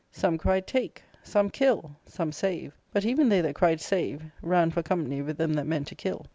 Some 0.11 0.39
cried 0.39 0.65
"Take," 0.65 1.03
some 1.21 1.51
"Kill," 1.51 1.91
some 2.07 2.31
"Save." 2.31 2.75
But 2.91 3.05
even 3.05 3.29
they 3.29 3.41
that 3.41 3.53
cried" 3.53 3.79
Save" 3.91 4.23
ran 4.53 4.71
for 4.71 4.81
company 4.81 5.21
with 5.21 5.37
them 5.37 5.53
that 5.53 5.67
meant 5.67 5.85
to 5.89 5.95
kill. 5.95 6.25